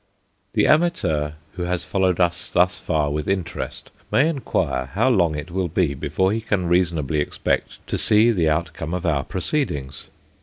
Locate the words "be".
5.67-5.93